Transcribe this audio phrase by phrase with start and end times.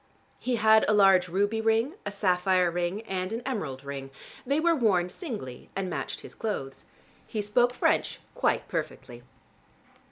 [0.39, 4.09] He had a large ruby ring, a sapphire ring and an emerald ring:
[4.47, 6.85] they were worn singly and matched his clothes.
[7.27, 9.21] He spoke French quite perfectly.